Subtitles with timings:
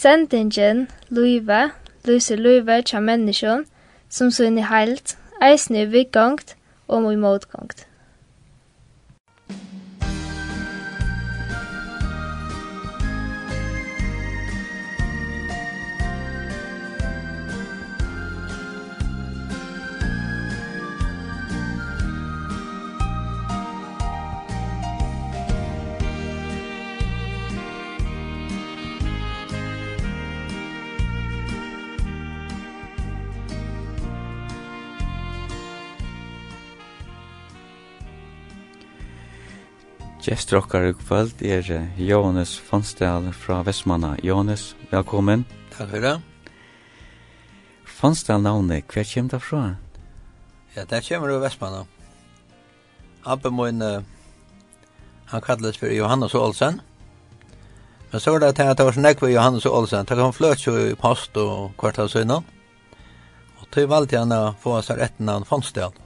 [0.00, 1.72] Sendingen, Luive,
[2.04, 3.64] Luise Luive, tja menneskjon,
[4.08, 6.54] som sunn i heilt, eisne i vikgongt
[6.86, 7.87] og i motgongt.
[40.28, 44.16] Gjester okkar i kvöld er Jóhannes Fonsdal fra Vestmanna.
[44.22, 45.44] Jóhannes, velkommen.
[45.72, 46.18] Takk fyrir.
[47.88, 49.62] Fonsdal navne, hver kjem det fra?
[50.74, 51.86] Ja, det kjemur i Vestmanna.
[53.24, 53.80] Abbe min,
[55.32, 56.82] han kallet for Johannes Olsen.
[58.10, 60.04] Men så var det at det var snakk for Johannes Olsen.
[60.04, 62.42] Det kom fløt jo i post og kvart av syna.
[63.62, 65.96] Og til valgte han å få seg rett navn Fonsdal.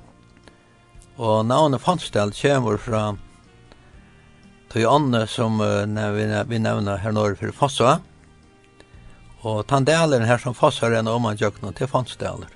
[1.18, 3.31] Og navnet Fonsdal kjemur fra Vestmanna
[4.72, 5.84] Tøy ånne som uh,
[6.48, 7.98] vi nevner her norr for Fossa.
[9.44, 12.48] Og tandelen her som Fossa er en omanjøkna til Fonsdaler.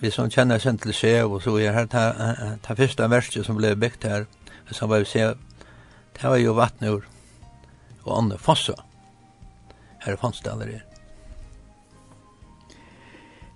[0.00, 2.04] Vi som kjenner sin til Sev og så er her ta,
[2.64, 4.24] ta første verset som ble bygd her
[4.72, 5.26] som var se
[6.20, 7.04] det var jo vattnur
[8.04, 8.76] og ånne Fossa.
[10.00, 10.86] Her er Fonsdaler er.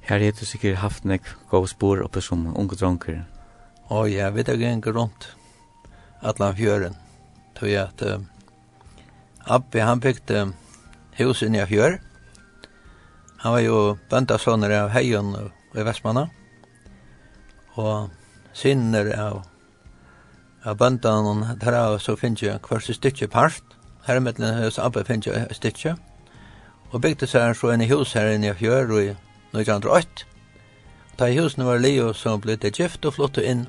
[0.04, 3.22] Her heter sikkert haft nek gav spor oppe som unge dronker.
[3.88, 5.30] Å oh, ja, vi tar gengur rundt
[6.25, 6.97] allan fjøren.
[7.55, 8.20] Tog jag at uh,
[9.47, 10.55] Abbe han bygde um,
[11.19, 11.98] husen i fjør.
[13.44, 16.28] Han var jo bøndasåner av Heion og i Vestmanna.
[17.77, 18.08] Og
[18.56, 19.42] sinner av,
[20.64, 23.63] av bøndan og der så finnes jo kvarst stykke part.
[24.07, 25.96] Her med den hos Abbe finnes jeg stykje.
[26.90, 29.13] Og bygde seg så en hus her inne i fjør og i
[29.52, 30.24] 1908.
[31.18, 33.67] Da husene var leo så ble det gift og flyttet inn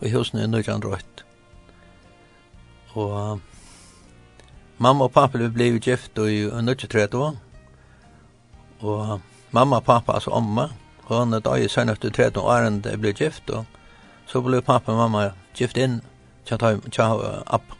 [0.00, 1.21] og i husene i 1908
[2.94, 3.40] og
[4.82, 7.36] mamma og pappa ble gift i 1930
[8.82, 9.20] og
[9.52, 10.68] mamma og pappa, altså omma,
[11.06, 13.64] og er da i sønn efter 13 år enn det ble gift, og
[14.26, 16.00] så ble pappa og mamma gift inn
[16.46, 17.08] til å ta
[17.46, 17.78] opp.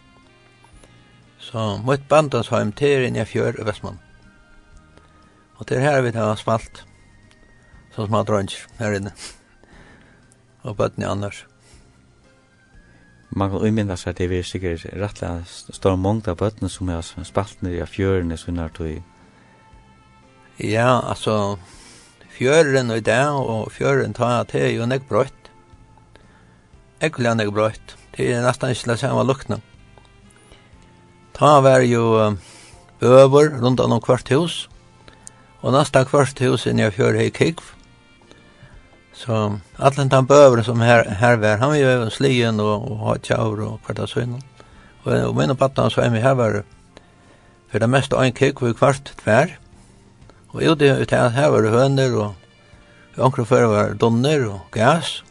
[1.43, 3.99] Så mot bandans har jeg til inn i fjør i Vestmann.
[5.59, 6.85] Og til her vi har spalt,
[7.95, 9.13] så små dronjer her inne,
[10.63, 11.45] og bøttene annars
[13.35, 17.63] man kan umynda seg det er sikkert rettelig står mange av bøttene som er spalt
[17.65, 19.01] ned i fjørene som er tog
[20.61, 21.57] Ja, altså
[22.37, 25.51] fjøren og det og fjøren tar det er jo nek brøtt
[27.03, 29.63] Ekkelig nek brøtt det er nesten ikke det samme lukkna
[31.33, 32.37] Ta var jo
[33.01, 34.69] øver rundt om hvert hus
[35.63, 37.73] og nesten hvert hus inni av fjøren hei kikv
[39.13, 43.17] Så allen den bøver som här her var han var jo slien och og ha
[43.17, 44.43] tjaur och av søgnen.
[45.05, 46.65] Och og min og att så är vi her var
[47.71, 49.59] för det mesta en kik var kvart tvär.
[50.49, 52.35] Och jo det ut här var høner hönder
[53.17, 55.23] och før var donner och gas.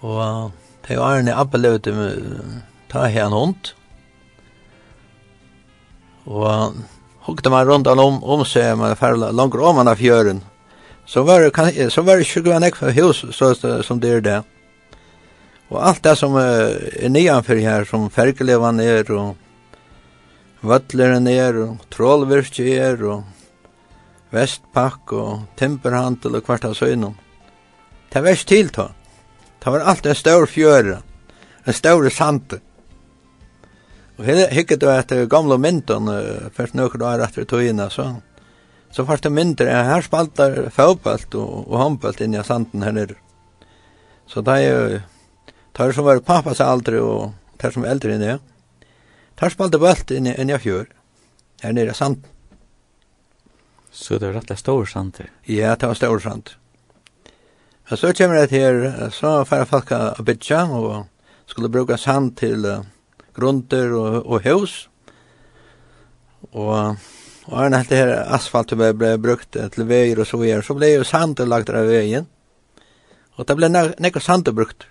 [0.00, 0.50] Och
[0.88, 3.68] det var en appelöte med ta här en hund.
[6.24, 6.74] Och
[7.20, 10.42] hukte man rundt om om seg med færla langt om av fjøren
[11.10, 14.20] så var det kan så var det 20 nekk för hus så som det är
[14.20, 14.42] där.
[15.68, 19.36] Och allt det som är nedanför här som färgelevan är och
[20.60, 23.22] Vötleren är och Trollvirke är och
[24.30, 27.14] västpack och Timberhandel, och kvarta av.
[28.12, 28.90] Det var värst till då.
[29.64, 31.02] Det var allt en stor fjøre,
[31.64, 32.52] en stor sant.
[34.16, 36.06] Och her hikket att etter gamle mynden,
[36.54, 38.20] først nøkker du er tog in så
[38.90, 42.94] så fast det mindre, er her spaltar fotboll og, og håndball inn i sanden her
[42.96, 43.18] nere.
[44.30, 45.00] Så det er jo,
[45.76, 48.86] det er som var pappas aldri og det er som er eldre inne, i.
[49.36, 50.88] Det er spalte bølt inne, inne i fjør,
[51.62, 52.24] her nere i sanden.
[53.90, 55.18] Så det var og stor sand?
[55.48, 56.54] Ja, det var stor sand.
[57.88, 61.06] Men så kommer det her, så færre folk av bytja og
[61.46, 62.84] skulle bruka sand til uh,
[63.34, 64.88] grunter og, og hus.
[66.52, 66.96] Og
[67.50, 71.04] Och när det här asfalt blev brukt till vägar och så vidare så blev ju
[71.04, 72.26] sand lagt där vägen.
[73.34, 74.86] Och det blev några sand brukt.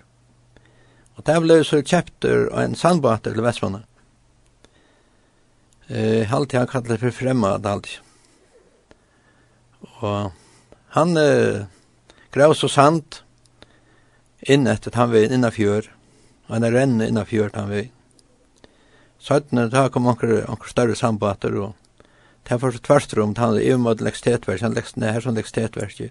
[1.14, 3.82] Och det blev så köpt en sandbåt till Västmanna.
[5.86, 7.98] Eh, alltid han kallade för främmad alltid.
[9.80, 10.30] Och
[10.88, 11.62] han eh,
[12.32, 13.16] grav så sand
[14.40, 15.88] inn etter han vei innan fjør.
[16.48, 17.90] Han er rennet innan fjør han vei.
[19.18, 21.74] Så etter det kom anker, anker større sandbåter og
[22.44, 26.10] Det er så tvert om, han er imod lekstetverk, han lekst ned her som lekstetverk.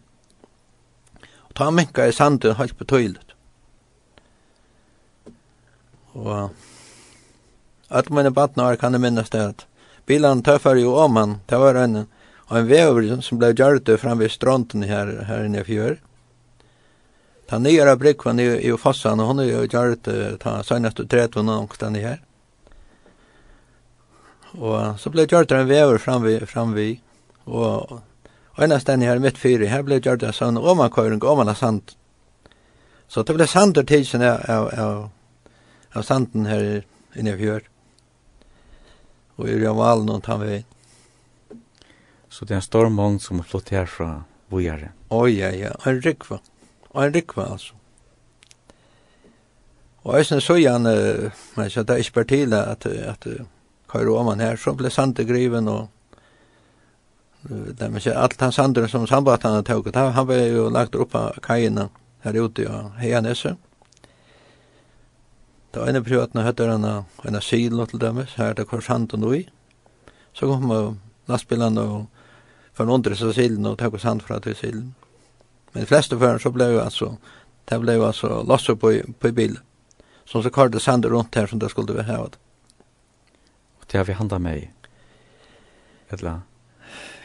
[1.50, 3.36] Og ta minka i sanden halt på tøylet.
[6.14, 6.50] Og
[7.90, 9.66] at mine badnar kan jeg minnes det at
[10.06, 12.06] bilen tøffar jo om han, det var en,
[12.50, 15.98] en vever som ble gjørt fram ved stronten her, her inne i fjør.
[17.50, 20.10] Ta nyere brikvann i, i fossan, og hun er jo gjørt
[20.42, 22.20] ta søgnest og tretvann omkring her.
[24.58, 26.92] Og så ble det gjort en vever fram vi, fram vi.
[27.46, 28.00] og
[28.60, 31.56] Og en av stedene her midt fyri, her ble gjort en sånn omankøyring, oman av
[31.56, 31.94] sand.
[33.08, 35.54] Så det ble sander tidsen av, av, av,
[35.96, 36.66] av sanden her
[37.16, 37.64] inne i fjør.
[39.40, 40.68] Og i Rjavalen og tar Tanvein.
[42.28, 44.10] Så det er en stormån som er flott her fra
[44.52, 44.92] Vujare?
[45.10, 46.42] Oi, ja, ja, en rikva.
[46.92, 47.80] Og en rikva, altså.
[50.04, 50.94] Og jeg synes så gjerne,
[51.56, 53.28] men det er ikke bare til at, at, at
[53.92, 55.88] køyre om han her, så ble Sander griven, og
[57.50, 61.16] det er ikke alt han Sander som sambat han tog, han ble jo lagt opp
[61.16, 61.90] av kajene
[62.24, 63.56] her ute av Heianese.
[65.72, 69.36] Det var ene privaten høtter han en asilo til dømes, her er det korsant och
[69.36, 69.48] i
[70.34, 72.08] Så kom lastbilen og
[72.74, 74.96] for undre så silen og tog sand fra til silen.
[75.74, 77.18] Men de fleste för så ble jo altså,
[77.70, 79.60] det ble jo altså på, på bilen
[80.26, 82.28] som så kallade sander runt här som det skulle vi ha
[83.92, 84.68] det har vi handa med
[86.10, 86.42] Eller?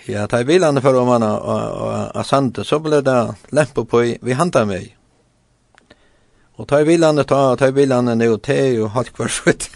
[0.07, 4.19] Ja, ta i bilarna for om man och Asante så ble det lämpa på i,
[4.23, 4.89] vi handa med
[6.57, 9.71] Og ta i bilarna, ta, ta i bilarna nu te og halk var skjut.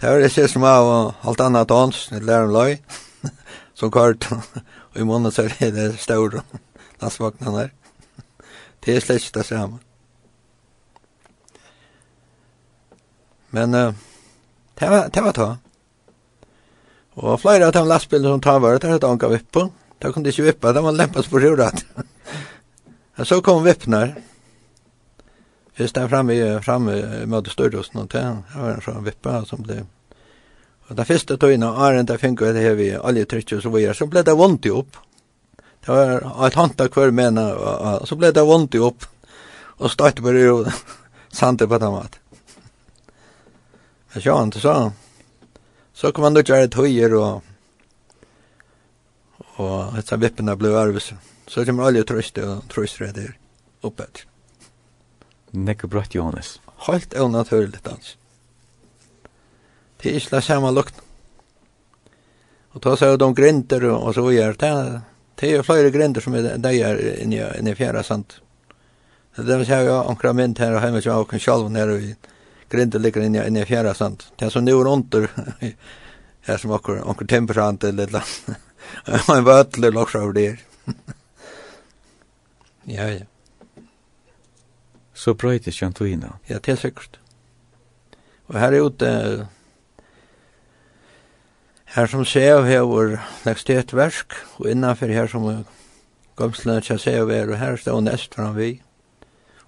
[0.00, 2.78] det var det sista som av alt annet dans, det lærer om løy,
[3.74, 4.26] Som kort,
[4.92, 6.42] og i måned så er det stora
[7.00, 7.70] landsvagnen här.
[8.80, 9.78] Det är släckigt det samme.
[13.50, 13.94] Men uh,
[14.78, 15.22] Det var det.
[15.22, 15.50] Var ta.
[17.20, 19.66] Og flere av de lastbilene som tar vare, der hadde anka vipp på.
[20.00, 21.84] Der kunne de ikke vippa, det var lempas på rjurat.
[23.18, 24.14] Og så kom vippen her.
[25.76, 28.22] Hvis den framme, framme møtte Størdåsen, og det
[28.54, 29.82] var en sånn vippa som ble...
[30.88, 34.08] Og den første tøyene, Arend, der fikk det her vi oljetrykket og så videre, så
[34.10, 34.98] ble det vondt i opp.
[35.82, 37.46] Det var et hant av hver mena,
[38.02, 39.06] og så ble det vondt i opp.
[39.80, 40.96] Og støyte på rurat,
[41.32, 42.21] sant det på den måten.
[44.12, 44.92] Jag sa inte så.
[45.92, 47.42] Så kom han då göra ett höjer och
[49.56, 51.12] och ett så vippen blev arvs.
[51.46, 53.38] Så det man olja tröst och tröst det där
[53.80, 54.04] uppe.
[55.50, 56.60] Nekke brått Johannes.
[56.76, 58.18] Helt onaturligt alltså.
[59.96, 60.94] Det är slä samma lukt.
[62.68, 65.00] Och ta sig de grinter och så gör det.
[65.34, 68.40] Det är flera grinter som är där inne i fjärra sant.
[69.36, 72.00] Det där ser jag ankra mynt här och hemma till jag kan själv ner och
[72.72, 74.32] grinde ligger inne inne i fjärra sant.
[74.36, 75.14] Det som nu runt
[76.40, 78.22] här som också onkel temperant eller lilla.
[79.28, 80.58] Man var ötle lockar över det.
[82.84, 83.24] Ja ja.
[85.14, 86.24] Så bröjt jag inte in.
[86.46, 87.18] Ja, det är säkert.
[88.46, 89.46] Och här är ute
[91.84, 95.64] Her som ser sev hever legst et versk, og innanfor her som
[96.36, 98.80] gomslene tja sev er, og her står nest fram vi.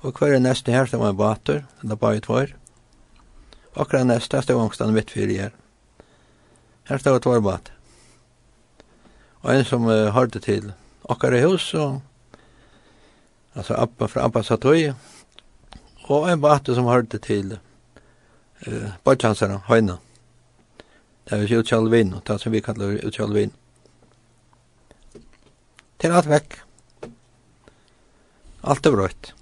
[0.01, 2.55] Og hver er neste her stå en bater, eller bare tvær.
[3.77, 5.53] Akkurat nästa stod ångstan mitt för her.
[6.85, 7.73] Her stod et varbat.
[9.41, 10.73] Og en som uh, hørte til
[11.11, 12.01] akkara hus og,
[13.55, 14.93] altså Abba fra Abba Satoi
[16.09, 17.59] og en bate som hørte til
[18.67, 19.99] eh Bajchansarna, Høyna.
[21.25, 21.59] Det är ju
[22.15, 23.53] og det som vi kallar Utchalvin.
[25.99, 26.59] Til alt vekk.
[28.63, 29.35] Alt er brøtt.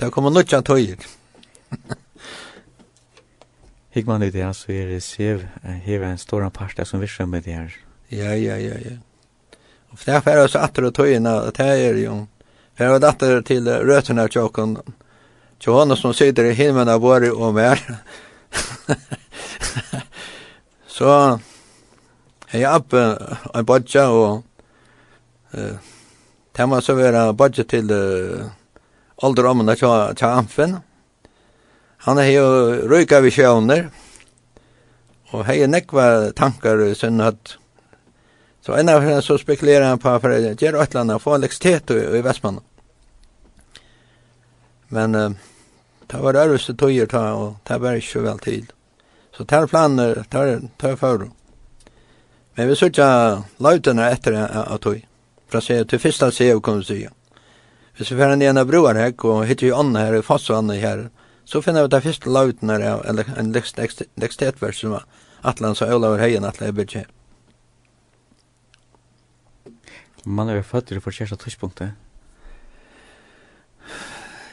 [0.00, 0.96] Det kommer nutjan tøyer.
[3.92, 7.42] Hik man det här så är det sev här en stor part som visar med
[7.42, 7.76] det här.
[8.08, 8.96] Ja, ja, ja, ja.
[9.90, 12.26] Och för det här är så att det tog in att det här är ju
[12.74, 14.78] Här var datter till rötterna av tjocken.
[15.58, 17.98] Tjocken som sitter i himmelen av vår och mer.
[20.86, 21.40] så
[22.46, 22.92] hej upp
[23.54, 24.42] en bodja och
[25.50, 25.78] det
[26.52, 27.90] tema så vara bodja till
[29.16, 30.80] ålderdomen där tja tja.
[32.06, 32.46] Han er jo
[32.88, 33.90] røyka vi sjøvner,
[35.30, 37.56] og hei nekva tankar sunn at
[38.60, 41.38] Så enn av henne så spekulerer han på for å gjøre et eller annet, få
[41.40, 42.60] lekstitet i, i Vestmannen.
[44.92, 45.30] Men uh,
[46.10, 48.72] det var det rørelse tøyer ta, og det var ikke vel tid.
[49.32, 51.24] Så det er planer, det er, det er for.
[52.58, 54.98] Men vi sørger lautene etter av tøy,
[55.48, 57.00] fra se til første seg, kan du si.
[57.96, 61.06] Hvis vi får en ene broer her, og hittar jo ånden her, og Fossvannet her,
[61.50, 65.06] Så finner vi det første lauten her, eller en lekstetverk som var
[65.42, 67.08] Atlan så Olaver Heien, Atlan er bygge her.
[70.24, 71.96] Man er født i for kjæreste tidspunktet.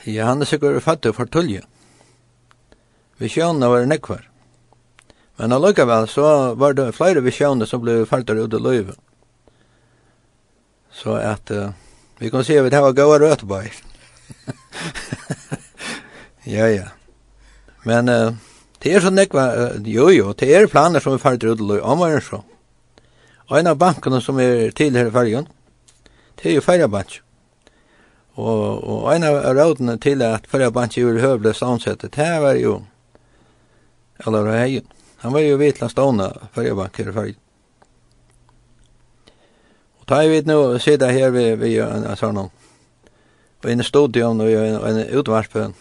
[0.08, 1.62] Ja, han er sikkert født i for tulje.
[3.22, 4.26] Visjonen var nekvar.
[5.38, 8.96] Men allikevel så var det flere visjoner som ble falt ut i løyve.
[10.90, 11.76] Så at uh,
[12.18, 13.70] vi kan se at vi har gode røtebøy.
[16.48, 16.88] Ja, ja.
[17.84, 18.34] Men uh,
[18.80, 21.82] det er så nekva, uh, jo jo, det er planer som er ferdig ut og
[21.84, 22.40] omvarer så.
[23.48, 25.48] Og en av bankene som er til her i fergen,
[26.40, 27.20] det er jo fergebank.
[28.38, 32.80] Og, og en av rådene til at fergebank i høvelig stansettet, det var jo
[34.24, 34.88] Allar Heien.
[35.24, 37.42] Han var jo vitla stående fergebank her i fergen.
[40.00, 42.40] Og ta i vidt nå, sitte her ved, ved en sånn,
[43.58, 45.76] og inne studion og en, en utvarpen,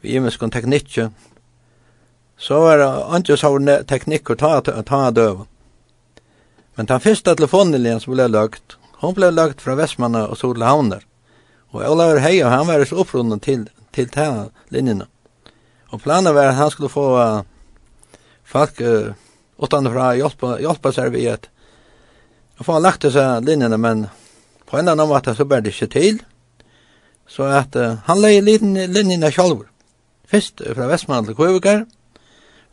[0.00, 1.10] vi imeskon teknikker,
[2.36, 5.46] så er det andre sånne teknikker ta, ta, ta døven.
[6.76, 11.04] Men den første telefonlinjen som ble lagt, hon ble lagt fra Vestmanna og Solhavner.
[11.72, 15.08] Og Olaver Heia, han var så opprunden til, til ta linjene.
[15.92, 17.42] Og planen var at han skulle få uh,
[18.44, 19.16] folk uh,
[19.56, 21.52] utanfra hjelpa, hjelpa seg ved at
[22.56, 24.06] Og få han lagt disse linjene, men
[24.64, 26.22] på en eller annen måte så ble det ikke til.
[27.28, 29.68] Så at uh, han leie linjene, linjene sjálfur.
[30.26, 31.84] Fyrst fra Vestmann til Kvøvikar,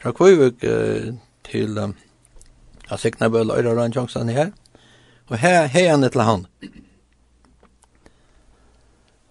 [0.01, 1.13] fra Kvøvik uh,
[1.45, 1.89] til uh,
[2.89, 4.50] ja, Signabøl, Øyra Rønnsjongsan her,
[5.29, 6.45] og her heian til han.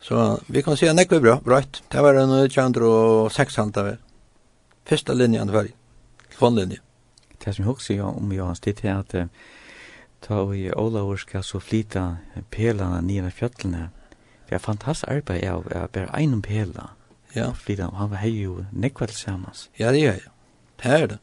[0.01, 1.83] Så vi kan se nekve bra, brøyt.
[1.93, 3.97] Det var en 206 halta av
[4.87, 5.69] Fyrsta linjan før,
[6.35, 6.81] fondlinje.
[7.45, 9.15] Det som jeg også sier om Johans, det er at
[10.23, 12.17] ta og Olavur skal så flyta
[12.51, 13.91] pelene nere fjøtlene.
[14.49, 16.91] Det er fantastisk arbeid av å bare en pela.
[17.33, 17.55] Ja.
[17.55, 19.71] Flytta, han var hej ju nekväll samans.
[19.73, 20.33] Ja, det gör jag.
[20.83, 21.19] Det er det.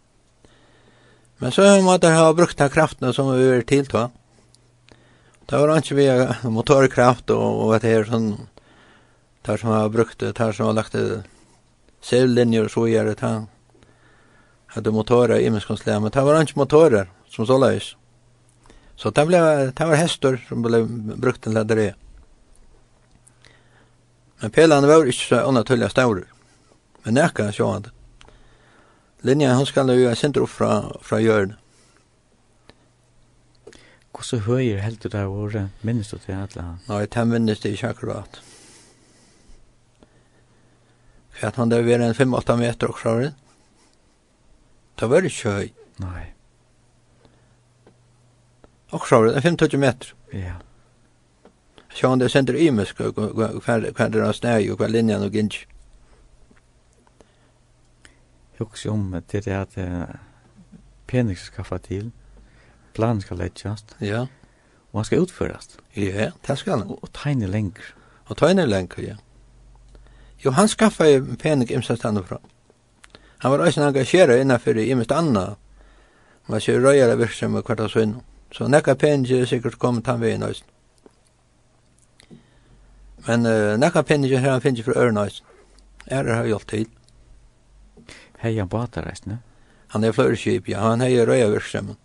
[1.38, 4.10] Men så måste jag ha brukt de kraftene som vi vil till då.
[5.46, 8.38] Det var inte via motorkraft och, og att det är sån
[9.42, 11.24] där som har brukt det, där som har lagt det
[12.02, 13.46] selvlinjer og så gjør det här.
[14.68, 17.96] Hade motorer i minskonsläget, men det var inte motorer som så løs.
[18.96, 20.88] Så det, blev, det var hester som blev
[21.18, 21.96] brukt til det.
[24.40, 26.28] Men pelene var ikke så unaturlig staurer.
[27.04, 27.96] Men nekka så han det.
[29.22, 31.58] linjen han skal jo jeg opp fra, fra hjørnet.
[34.20, 35.70] Hvordan høyer helt du det av året?
[35.82, 36.64] Minnes du til alle?
[36.88, 38.40] Nei, det minnes det ikke akkurat.
[41.32, 43.34] For at han der var en 5-8 meter og fra det.
[45.00, 45.70] Det var ikke høy.
[46.04, 46.24] Nei.
[48.92, 50.16] Og fra det, 25 meter.
[50.34, 50.40] Ja.
[50.40, 50.60] Yeah.
[51.94, 55.66] Så han det sender imes hver det snæg og hver linjen og gynns.
[58.60, 59.78] Jeg husker om det er at
[61.08, 62.12] pening skal skaffa til,
[62.94, 64.26] planen skal leggjast, ja.
[64.92, 65.78] og han skal utførast.
[65.96, 66.90] Ja, det skal han.
[66.90, 67.94] Og, og tegne lenger.
[68.26, 69.16] Og tegne lenger, ja.
[70.46, 71.08] Jo, han skaffa
[71.40, 72.38] pening imsast han fra.
[73.40, 75.46] Han var også engasjeret innenfor imest anna.
[76.44, 78.18] Han var ikke røyere virksom og kvart av svinn.
[78.52, 80.68] Så nekka pening sikkert kommet han ved i nøysen.
[83.28, 85.42] Men uh, nekka pinnig her han pinnig for ørnøys.
[86.08, 86.88] Er det har hjulpet til.
[88.40, 89.42] Hei han bata reist, ne?
[89.94, 90.84] Han er fløyre skip, ja.
[90.86, 91.98] Han hei røya virksemmen.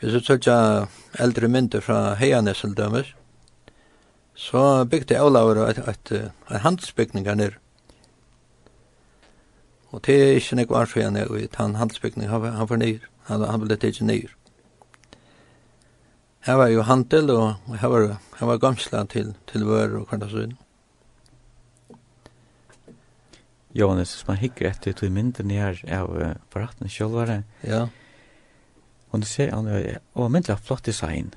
[0.00, 0.86] Vi så tølja
[1.22, 3.14] eldre mynde fra Heianessel dømes.
[4.34, 6.12] Så bygde Olaur et, et,
[6.50, 7.58] et handelsbygning her nere.
[9.92, 13.04] Og det er ikke nekvar fyrir han er i han handelsbygning han, han for nyr.
[13.28, 14.32] Han, han ville tidsi nyr.
[16.42, 20.34] Her var jo handel, og her var, her var gamsla til, til vører og kvartas
[20.34, 20.56] inn.
[23.78, 27.86] Johannes, hvis man hikker etter to mynden her av uh, baratten sjølvare, ja.
[29.10, 31.30] og du ser han, er og myndelig flott design.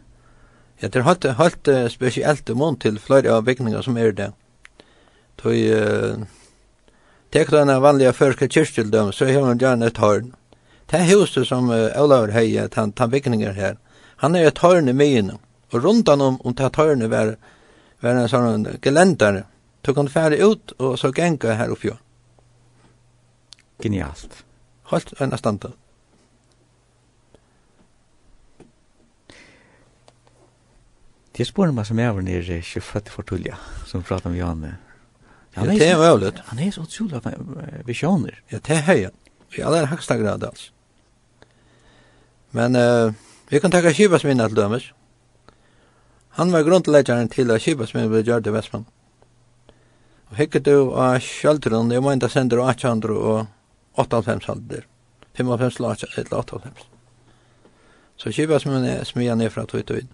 [0.81, 4.31] Ja, det er helt, helt uh, spesielt mån til flere av bygninger som er det.
[5.39, 6.25] Tøy, uh,
[7.31, 10.33] tek du en vanlige førske kyrstildøm, så har man gjerne et hørn.
[10.89, 13.77] Det er huset som uh, Olaur heier, den, den bygninger her,
[14.23, 15.37] Han er et tørne med henne.
[15.71, 17.35] Og rundt han om, om det tørne var,
[18.01, 19.45] var en sånn gelendare.
[19.85, 21.91] Så kan du fære ut, og så genga her oppi.
[23.83, 24.43] Genialt.
[24.91, 25.73] Helt en standa.
[31.35, 33.23] Det er spørsmål som jeg var nere 24 for
[33.85, 34.77] som pratar med Janne.
[35.55, 36.39] Ja, det er vævlet.
[36.45, 38.39] Han er så utrolig han visjoner.
[38.51, 39.13] Ja, det er høyet.
[39.57, 40.71] I aller høyeste grad, altså.
[42.51, 43.13] Men, uh,
[43.49, 44.89] Vi kan takka Kibasminna til dømes.
[46.37, 48.87] Han var grunnleggjaren til at Kibasminna ble gjørt i Vestmann.
[50.31, 53.45] Og hekket du av Kjaldrun, jeg meinte sender 800 og
[54.01, 54.87] 85 halder.
[55.37, 56.87] 55 til 895.
[58.17, 60.07] Så Kibasminna smia ned fra tog tog.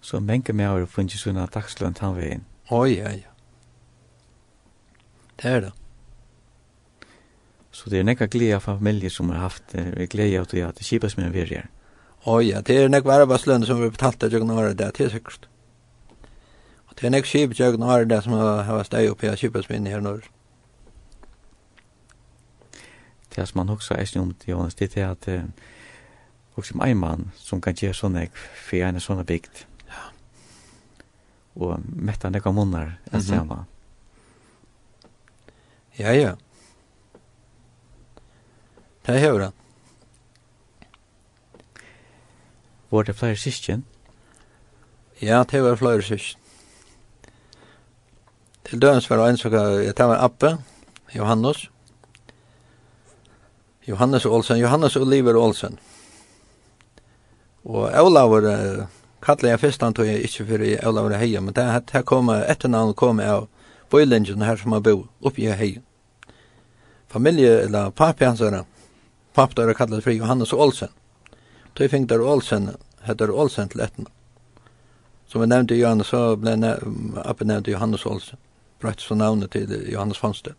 [0.00, 2.46] Så menke med har funnet sunna dagslønt han veien.
[2.70, 3.26] Oi, oi, oi.
[5.42, 5.79] Det er det.
[7.70, 10.76] Så det är nekka glede av familie som har haft uh, glede av det att
[10.76, 11.68] det kipas med en virjar.
[12.24, 15.10] Oj, ja, det är nekka arbeidslønne som vi betalte i jøkken året det, det er
[15.10, 15.48] sikkert.
[16.88, 19.68] Og det er nekka kip i jøkken året det som har steg oppi av kipas
[19.68, 20.26] med her norr.
[23.36, 25.42] Det som man också är om til Jonas, det är att eh,
[26.54, 29.66] också en man som kan göra sådana för en sådana bikt.
[29.86, 30.12] Ja.
[31.54, 33.64] Och mätta nekka munnar, en mm -hmm.
[35.92, 36.36] Ja, ja.
[39.06, 39.52] Det hevur han.
[42.90, 43.84] Var det flere syskjen?
[45.22, 46.40] Ja, det var flere syskjen.
[48.64, 50.58] Til døgns var det en som det var Appe,
[51.14, 51.68] Johannes.
[53.88, 55.78] Johannes Olsen, Johannes Oliver Olsen.
[57.64, 58.86] Og Olavur, uh,
[59.22, 62.96] kallet jeg først han tog jeg ikke for Olavur Heia, men det her kom etternavnet
[62.96, 63.48] kom av
[63.90, 65.80] Bøylingen her som har bo, oppi i Heia.
[67.08, 68.40] Familie, eller papi hans,
[69.34, 70.88] Pappa er kallet för Johannes Olsen.
[71.74, 72.70] Tøy fick der Olsen,
[73.02, 73.92] heter Olsen til ett.
[75.26, 76.64] Som jag nämnde Johannes så blev
[77.24, 78.38] uppe nevnt Johannes Olsen.
[78.80, 80.54] Brøtt så navnet til Johannes Fanste.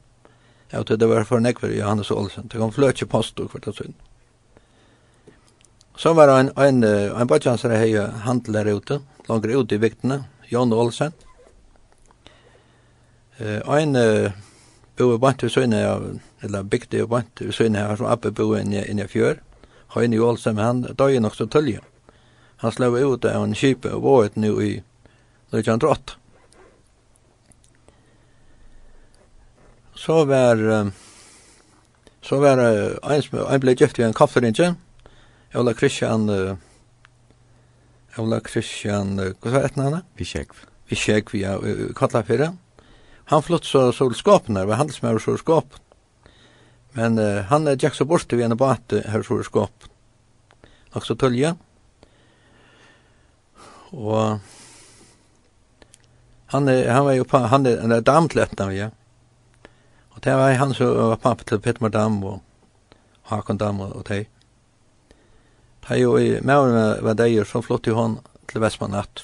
[0.71, 2.47] Ja, og det var för nekver Johannes Olsen.
[2.47, 3.93] Det kom fløtje post og kvart og synd.
[5.97, 8.99] Så var en, en, en bortjansere hei handel der ute,
[9.29, 11.11] langer ute i viktene, Jon Olsen.
[13.67, 14.31] En, Uh,
[14.97, 15.79] bo i bant til søgne
[16.43, 19.39] eller bygde i bant til søgne her, som Abbe bo inn i fjør,
[19.91, 21.81] Høyne Jolsheim, han døg nok så tølge.
[22.63, 24.71] Han slå ut av en kjipe og var et nu i
[25.51, 26.15] 1908.
[30.01, 30.63] Så var,
[32.21, 34.71] så var uh, en, en ble gift i en kafferinje,
[35.59, 36.55] Ola Christian, uh,
[38.17, 40.01] Ola Christian, uh, hva var etter henne?
[40.17, 40.63] Visekv.
[40.89, 41.57] Visekv, ja,
[41.97, 42.47] kalla fyrir.
[42.53, 42.70] Ja
[43.31, 45.73] han flott så solskapen där, var handelsmär så skap.
[46.91, 49.83] Men uh, han är jack så bort vid en båt här skap.
[50.93, 51.55] Och så tölja.
[53.89, 54.37] Och
[56.45, 58.89] han är, han var ju på han är en damtlättna vi.
[60.09, 62.41] Och det var han så var pappa till Peter Dam och
[63.21, 64.25] Hakon Dam och det.
[65.87, 66.57] Det jo i med
[67.01, 69.19] var det ju så flott i hon till Västman natt.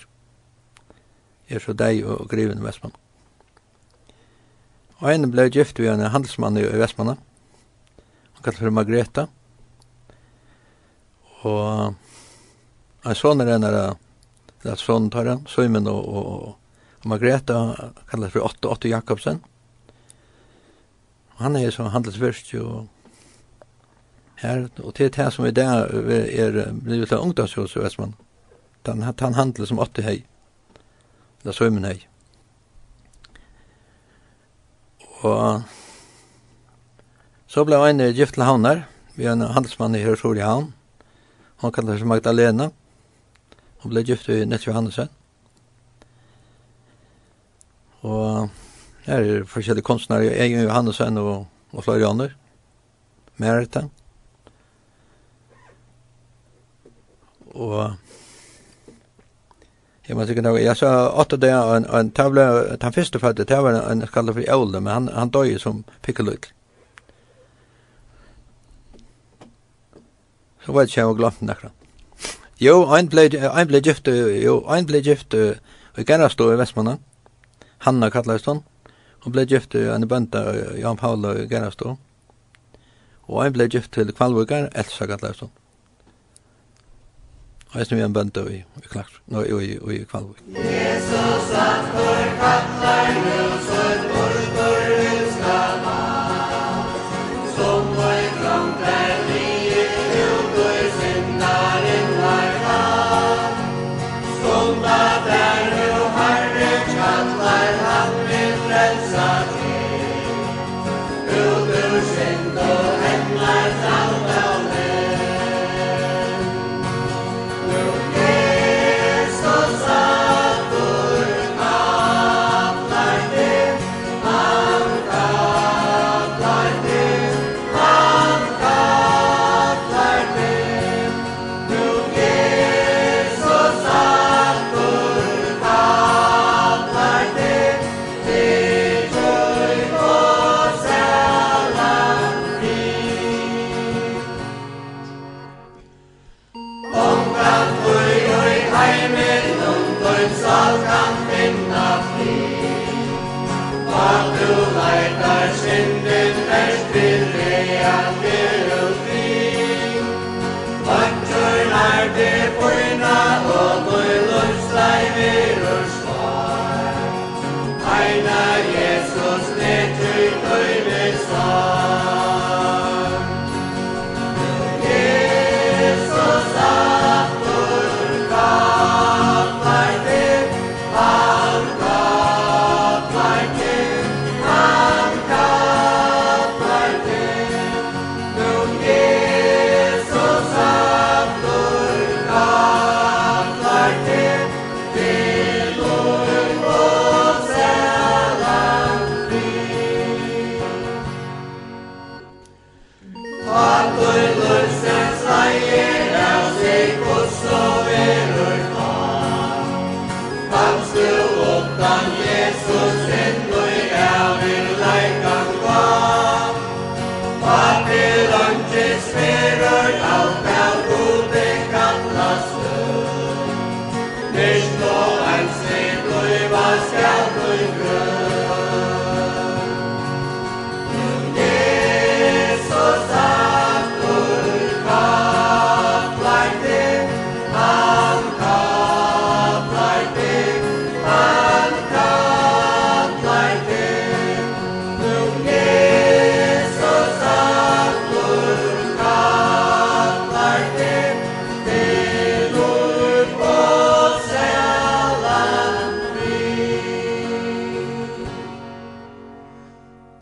[1.47, 2.91] Är så dig och griven Västman.
[4.97, 7.17] Og en ble gift ved en handelsmann i Vestmanna.
[8.33, 9.27] Han kallet for Margreta.
[11.45, 11.93] Og
[13.05, 13.77] en sånn er en av
[14.67, 16.25] at sånn tar han, Søymen og, og,
[16.97, 17.60] og Margreta
[18.10, 19.39] kallet for Otto, Otto Jakobsen.
[21.38, 22.88] Og han er som handelsvirst jo
[24.41, 28.17] her, og til det som i dag er blivet av ungdomshus i Vestmanna.
[28.86, 30.23] Den, den handel som Otto hei,
[31.43, 31.99] eller Søymen hei.
[35.27, 35.61] Og
[37.47, 38.85] så ble en gift til havner,
[39.17, 40.73] vi er en handelsmann i Hørsord i havn.
[41.61, 42.69] Hun kallet seg Magdalena.
[43.81, 45.09] Hun ble gift i Nett Johannesen.
[48.05, 48.49] Og
[49.07, 52.29] her er forskjellige kunstnere, Egen Johannesen og, og flere andre.
[53.41, 53.87] Merita.
[57.57, 57.97] Og
[60.09, 63.61] Ja, måste tycker nog jag sa åtta där en en tavla han första för det
[63.61, 66.45] var en kallad för Olde men han han dog ju som pickeluk.
[70.65, 71.69] Så vad ska jag glömma nästa?
[72.57, 74.07] Jo, ein blöd ein blöd gift
[74.43, 75.33] jo ein blöd gift
[75.95, 76.97] vi kan stå i Vestmanna.
[77.77, 78.63] Hanna kallast hon.
[79.23, 81.97] Hon blöd gift en bønta Jan Paul och Gerastå.
[83.21, 85.49] Och ein blöd gift til Kvalvågar Elsa kallast hon.
[87.75, 90.39] Eisen vi en bønda i, i Knakk, no, i, i, i Kvalvik.
[90.56, 91.51] Jesus,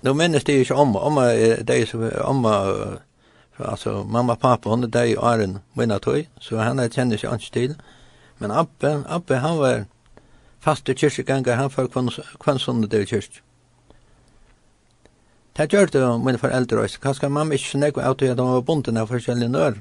[0.06, 1.20] nu minnes det ikke inte om om
[1.68, 2.46] det som om
[3.60, 7.18] altså, mamma og pappa hun er det i åren, minna tog så han er kjenner
[7.18, 7.76] sig inte til.
[8.40, 9.86] men Abbe Abbe han var
[10.60, 11.88] faste kyrkjeganger, han var
[12.40, 13.42] kvann sånn det i kyrkje.
[15.58, 17.00] Det gjør det mine foreldre også.
[17.00, 19.78] Kanskje mamma ikke snakket av til at hun var bunden av forskjellige nør.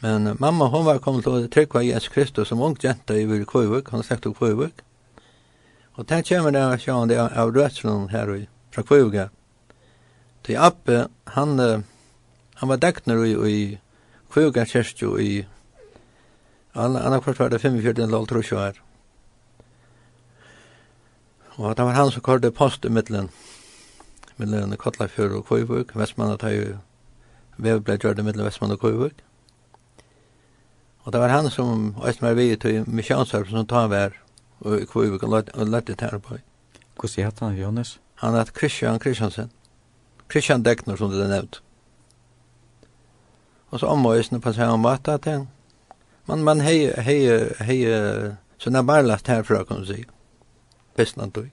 [0.00, 3.26] Men mamma hun var kommet til å trykke av Jesus Kristus som ung jenta i
[3.26, 3.90] Kvøyvøk.
[3.90, 4.84] Hun sagt av Kvøyvøk.
[5.98, 9.28] Og det kommer det av sjøen av rødselen her og i fra kvuga.
[10.44, 11.84] Til Abbe, han,
[12.54, 13.78] han var dekner i, i
[14.30, 15.46] kvuga kjerstjo i
[16.74, 18.82] annarkvart var det 45 eller 30 her.
[21.58, 23.30] Og det var han som kallade post i middelen,
[24.36, 26.76] middelen Kotlafjord og Kvøyvøk, Vestmanna tar jo
[27.58, 29.24] Vev ble gjørt i middelen Vestmanna og Kvøyvøk.
[31.02, 34.14] Og det var han som Østmar vi til misjonsarp som tar vær
[34.60, 36.38] og Kvøyvøk og lette tæra på.
[36.94, 37.98] Hvordan hatt han, Jonas?
[38.18, 39.50] Han heter Christian Christiansen.
[40.30, 41.60] Christian Deckner, som det er nevnt.
[43.70, 45.46] Og så omvøysene på seg om at det
[46.26, 47.20] Men man hei, hei,
[47.60, 47.78] hei,
[48.58, 50.04] så det er bare lagt herfra, kan du si.
[50.96, 51.46] Visst du.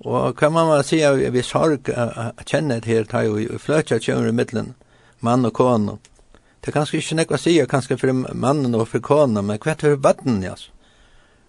[0.00, 1.90] Og kan man bare si at vi sorg
[2.46, 4.74] kjenner her, tar jo i fløtja kjønner i middelen,
[5.20, 5.98] mann og kone.
[6.60, 10.00] Det er kanskje ikke nekva sier, kanskje for mannen og for kone, men hva er
[10.02, 10.54] vatten, ja.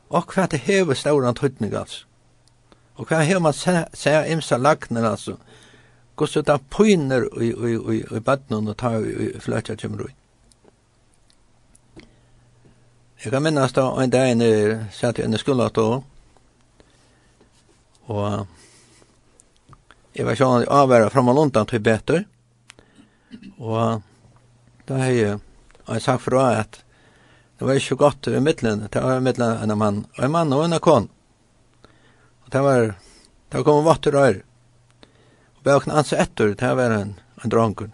[0.10, 2.09] Og hva er det hever stauran tøytning, altså.
[3.00, 5.38] Og hva har man se imsa lagner, altså,
[6.20, 10.10] Gås ut av pyner i, i, i, i badnun og tar i, i fløtja kjumru.
[13.24, 14.52] Jeg kan minnas da, en dag inn i
[14.96, 15.86] satt i enn skola da,
[18.12, 18.28] og
[20.16, 22.26] jeg var sjåan avværa fram og lundan til betur,
[23.60, 24.02] og
[24.88, 25.40] da har jeg,
[25.86, 26.82] og jeg sagt fra at
[27.60, 30.56] det var ikke godt i middelen, det var i middelen en mann, og en mann
[30.56, 31.08] og en kon,
[32.50, 32.80] Og det var,
[33.50, 34.42] det var kommet vatt vatter og øyre.
[35.54, 37.12] Og bøkene hans etter, det var en,
[37.44, 37.92] en dronken.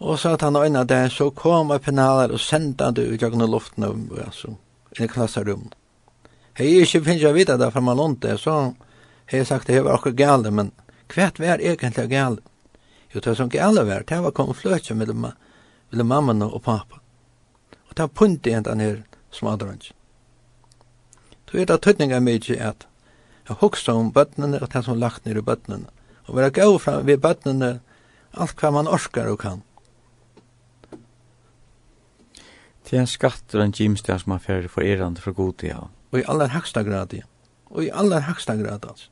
[0.00, 3.20] Og så at han øyne det, så kom jeg penaler og sendte han det ut
[3.20, 3.84] gjennom luften,
[4.24, 4.54] altså,
[4.96, 5.66] i klasserum.
[6.56, 8.54] Jeg er ikke finnes jeg vite det, fra man lånt så
[9.28, 10.70] hei jeg sagt det, var akkurat gale, men
[11.12, 12.40] kvært var egentlig gale.
[13.12, 15.28] Jo, det var som gale var, det var kommet fløtje mellom,
[15.90, 17.02] mellom mamma og pappa.
[17.90, 19.92] Og det var punt igjen den her smadrangen
[21.54, 22.88] så er det tøtninga mykje at
[23.46, 25.86] jeg hoksa om bøtnene og det som lagt ned i bøtnene.
[26.26, 27.76] Og vera gau fram ved bøtnene
[28.34, 29.60] alt hva man orskar og kan.
[32.82, 35.70] Det er en skatter og en gymsteg som er ferdig for erand for god til
[35.70, 35.84] ja.
[36.10, 37.22] Og i aller haksta grad, ja.
[37.70, 39.06] Og i aller haksta grad, altså.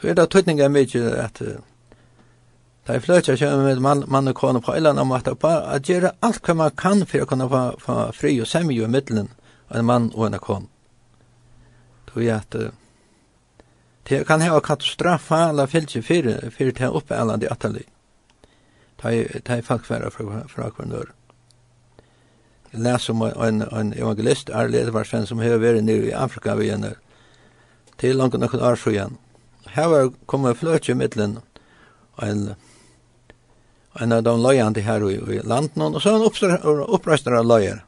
[0.00, 1.38] Så er det tøtninga mykje at
[2.82, 6.16] Da jeg fløtja kjøy med mann, mann og kone på eilan om at, at gjøre
[6.18, 7.46] alt hva man kan for å kunne
[7.78, 9.30] få fri og semje i middelen
[9.74, 10.68] en mann og en kon.
[12.10, 12.56] Tog jeg at
[14.08, 17.84] det kan hava katastrofa eller fylgje fyrir fyrir til oppe alla de atali.
[18.98, 21.12] Ta i falkværa fra, fra hver nør.
[22.72, 26.70] Jeg les om en, en evangelist, Arle Edvarsen, som har vært nere i Afrika vi
[26.70, 26.94] henne
[28.00, 29.18] til langt nokon år igjen.
[29.68, 31.38] Her var kommet fløtje i middelen
[32.22, 32.54] en
[34.00, 37.44] en av de løyene til her i, i landet, og så er han oppreistet av
[37.44, 37.82] løyer.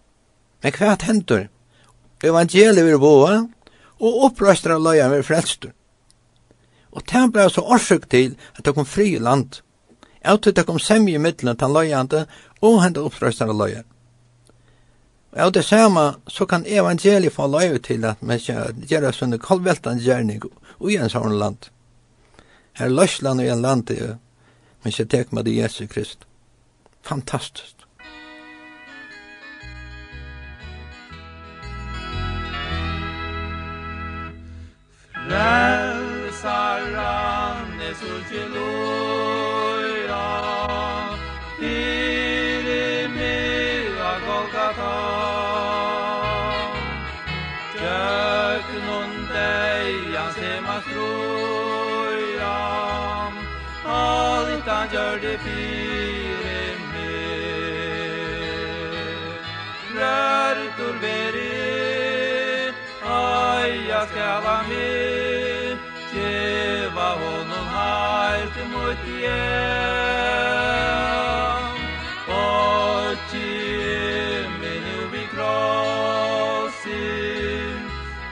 [0.62, 1.46] Men hva hendur?
[2.22, 3.44] evangeliet vil boa,
[4.00, 5.72] og opprøstra løya vil frelstur.
[6.94, 9.60] Og det ble så årsøk til at det kom fri land.
[10.24, 12.26] Av det kom semje i middelen til løyene
[12.62, 13.82] og hente av løya.
[15.34, 19.98] Og av det samme så kan evangeliet få løyve til at man gjør sånne kolveltan
[19.98, 20.42] gjerning
[20.78, 21.70] og i en sånn land.
[22.78, 23.90] Her løsland i en land,
[24.82, 26.24] men skal tek med det Jesus Krist.
[27.02, 27.83] Fantastisk.
[35.28, 36.90] Frälsaren
[37.80, 40.26] är så till oja
[41.58, 44.94] Till i mera Golgata.
[47.74, 52.56] Jöken hon dig han ser man stroja
[53.84, 57.14] Allt han gör det fyre mer
[59.94, 60.94] Rör tur
[64.06, 65.78] skal min
[66.14, 70.44] Djeva honom heilt mot hjem.
[72.28, 76.78] Og tjemme nu vi krossin.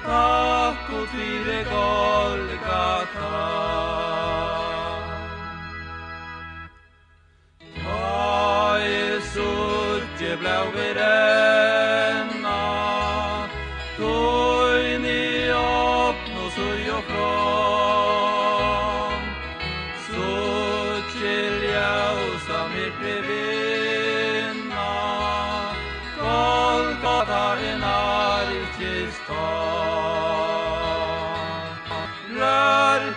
[0.05, 3.35] Takk og fire Golgata.
[7.83, 10.71] Ta Jesus, djevla og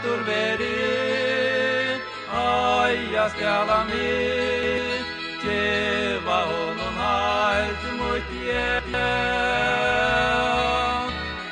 [0.05, 2.01] aftur veri
[2.33, 5.05] Ai, jag skall ha mitt
[5.43, 9.11] Geva honom här mot mitt hjärta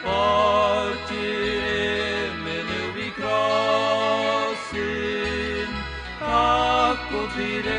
[0.06, 2.74] Och till nu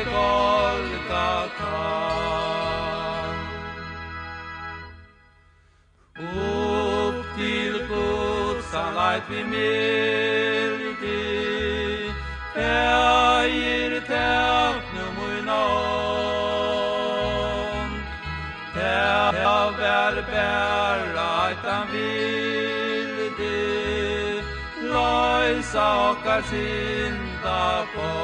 [0.05, 1.35] Golgata
[6.19, 10.34] Upp til Guds han vi med
[13.45, 16.75] eier tæv nu mun on
[18.75, 23.59] Tæv er bæra etan vildi
[24.91, 28.15] Loisa okkar sinda pon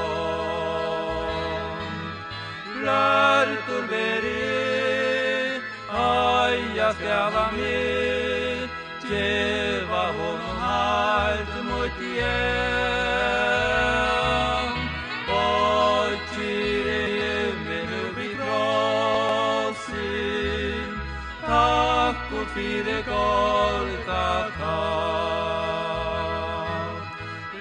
[2.85, 4.47] Rørtur beri
[6.05, 7.77] Aia skjala mi
[9.03, 13.00] Tjeva honom halt mot hjem
[22.53, 24.77] fyre Golgata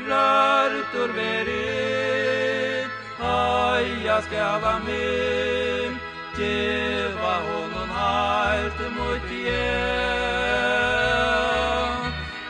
[0.09, 5.31] Rörtur verit Haja skava min.
[6.41, 9.51] Djeva honom heilt mot hjem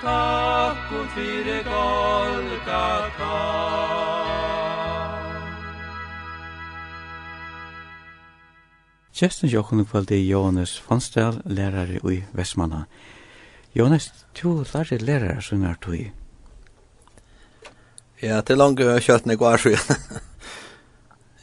[0.02, 3.47] Takk om fyre Golgata
[9.18, 12.84] Gjesten jokken kveld er Johannes Fonsdal, lærare i Vestmanna.
[13.74, 16.12] Johannes, du lærare lærare som er tog?
[18.22, 19.72] Ja, til langt kjøttene går så.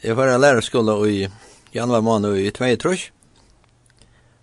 [0.02, 1.28] Jeg var en lærerskola i
[1.74, 3.10] januar måned i tvei trus.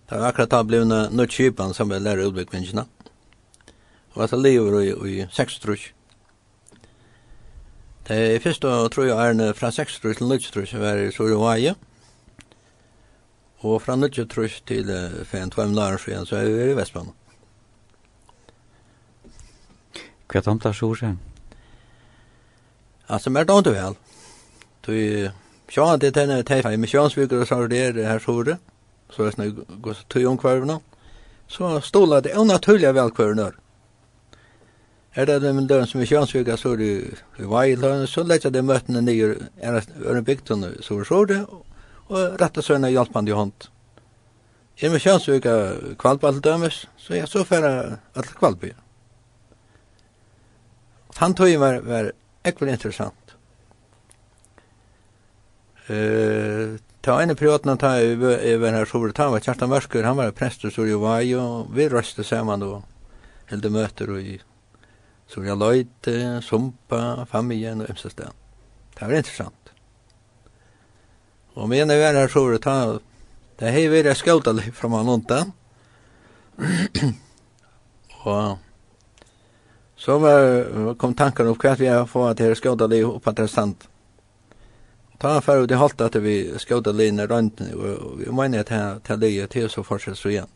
[0.06, 2.84] Det var akkurat da ble en nødt kjipan som var lærer utbyggvinnskina.
[4.14, 5.88] Og at jeg lever i, i seks trus.
[8.06, 11.74] Det er første tror jeg er fra seks trus til nødt trus var i Sorøvaje.
[11.74, 11.74] Ja
[13.64, 17.14] Og fra nødje trus til uh, fem, tveim laren siden, så er vi i Vestbanen.
[20.28, 21.16] Hva er tomt så Sjorsen?
[23.08, 23.96] Altså, mer tomt vel.
[24.84, 24.92] Du,
[25.72, 28.58] sjåan til tenne teifa i misjonsviker og sarder her sore,
[29.10, 30.80] så er det gos tøy om kvarvna,
[31.48, 33.56] så stola det unaturlig vel kvarvnør.
[35.14, 36.94] Er det den døren som misjonsviker så er det
[37.38, 41.44] i Vailand, så lette det møttene nye er en bygtene så er det,
[42.08, 43.68] og rett og sønne hjalp i hånd.
[44.80, 45.52] Jeg må kjønnsøke
[46.00, 48.74] kvalp dømes, så jeg så færre alle kvalpene.
[51.16, 52.10] Han tog var, var
[52.42, 53.36] ekvel interessant.
[55.84, 60.16] Uh, ta en i prioten ta i var her sover, ta var Kjartan Varskur, han
[60.16, 62.82] var präst så ju var jo, vi røste sammen og
[63.46, 64.40] helde møter og i
[65.28, 68.32] Sorja løyte, Sumpa, familjen og ymsestan.
[68.94, 69.73] Det var interessant.
[71.54, 72.98] Og men jeg var her så var det ta,
[73.60, 75.44] det hei vi er skjøldelig fra man unta.
[78.24, 78.58] og
[79.96, 83.86] så var, kom tankar opp hva vi har fått til skjøldelig oppa til stand.
[85.22, 89.30] Ta en ferd, det halt at vi skjøldelig ned rundt, og vi mener at det
[89.30, 90.50] er til så fortsatt så igjen.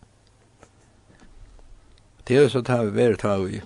[2.29, 3.63] Det er så tar vi vær ta vi.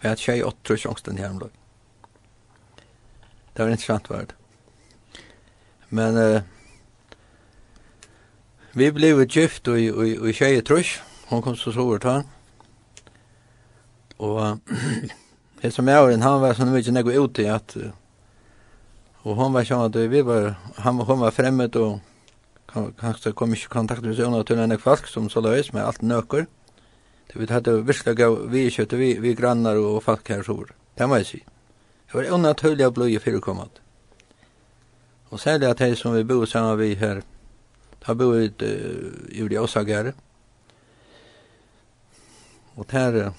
[0.00, 1.52] Kvært tjei åttrus angsten hjemlag.
[3.54, 4.34] Det var interessant verd.
[5.94, 6.42] Men uh,
[8.72, 11.00] vi blev gift och och och tjejer trus.
[11.26, 12.22] Hon kom så svårt ta.
[14.16, 14.40] Och
[15.60, 17.76] det som jag och han var så mycket när jag ut i att
[19.22, 21.30] och hon var så att vi var han var hon var
[21.76, 21.98] och
[23.00, 26.46] kanske kom i kontakt med såna till en folk som så lös med allt nöker.
[27.26, 30.66] Det vi hade visserligen vi köpte vi vi grannar och folk här så.
[30.94, 31.44] Det måste jag säga.
[32.06, 33.83] Det var onaturligt att bli förekommande.
[35.34, 37.20] Og særlig at de som vi bor sammen vi her,
[38.06, 38.68] da bor ut uh,
[39.34, 40.12] i de åsagare.
[42.76, 43.32] Og der uh,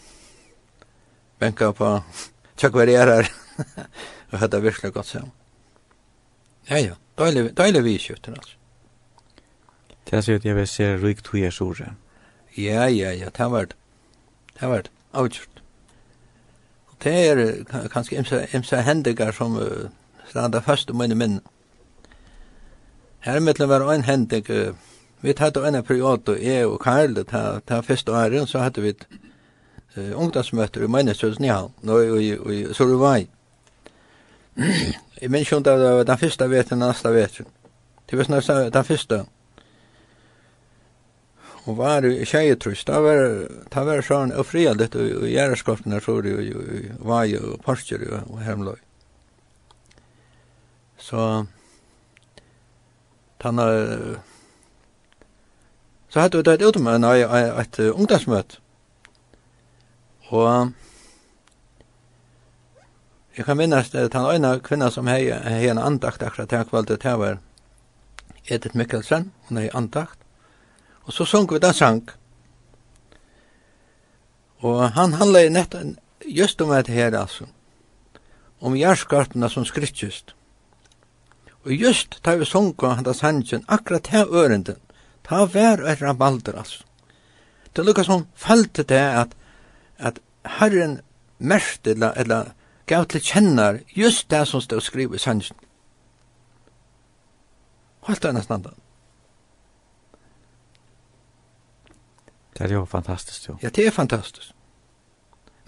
[1.39, 2.01] benka på
[2.57, 3.31] tjockvärderar.
[4.31, 5.31] og hadde virkelig godt sammen.
[6.69, 6.93] Ja, ja.
[7.57, 8.55] Døylig vi i altså.
[10.11, 11.95] Det ser ut, jeg vil se ryk tog sore.
[12.57, 13.75] Ja, ja, ja, det var det.
[14.59, 15.61] Det var det, avgjort.
[16.87, 19.89] Og det er kanskje imsa, imsa hendigar som uh,
[20.27, 21.41] standa fast om mine minne.
[23.25, 24.45] Her mittlen var en hending,
[25.21, 28.93] vi tatt en period, jeg og Karl, ta ta første året, så hadde vi
[29.97, 33.27] uh, ungdomsmøter i Meinestrødsen Nihal, nå i, i i Soruvai.
[35.21, 37.47] Jeg minns jo det var den første veten, den neste veten.
[38.09, 39.25] Det var snart den første.
[41.65, 43.25] Og var i tjejetrus, da var,
[43.73, 46.53] det var sånn og fria litt, og gjerreskapene, så var i
[46.99, 48.77] Vai og Porsker og Hermløy.
[50.97, 51.45] Så...
[53.45, 53.59] Tann
[56.09, 58.59] så hadde det et utom en et ungdomsmøt.
[60.33, 60.71] Og
[63.37, 66.63] jeg kan minnes det at han øyne kvinna som hei hei en andakt akkurat her
[66.63, 67.37] kvaldet her var
[68.49, 70.19] Edith Mikkelsen, hun hei andakt.
[71.03, 72.09] Og så sunk vi den sang.
[74.57, 75.75] Og han handla i nett
[76.25, 77.45] just om det her altså.
[78.61, 80.35] Om jærskartene som skrittjust.
[81.65, 84.77] Og just ta vi sunga handa sangen, akkurat her ørenden,
[85.25, 86.83] ta vær og er rabalder, altså.
[87.75, 89.33] Det lukka som falte det at,
[89.97, 90.19] at
[90.59, 90.99] Herren
[91.39, 92.53] mest, eller, eller
[92.85, 95.57] gav til kjennar, just det som stod skrivet i sangen.
[98.05, 98.75] Halt det nesten andan.
[102.57, 103.57] Det er jo fantastisk, jo.
[103.63, 104.53] Ja, det er fantastisk.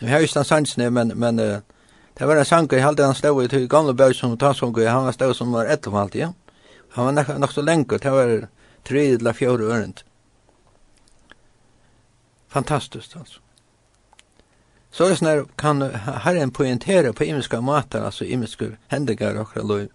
[0.01, 1.57] Nu har jeg ikke den men, men uh,
[2.17, 4.73] Det var en sang i halte han stod i til gamla bøy som ta som
[4.73, 6.33] han var stod som var ett om alt, ja.
[6.91, 8.47] Han var nok, nok så lenge, det var
[8.83, 10.03] tre eller fjore ørent.
[12.49, 13.39] Fantastiskt alltså.
[14.91, 15.81] Så det sånn kan
[16.25, 19.87] herren poängtera på imiska matar, alltså imiska händigar og lov.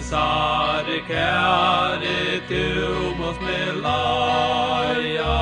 [0.00, 5.36] Frelsare kære du mot me laia